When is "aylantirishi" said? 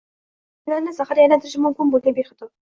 1.27-1.63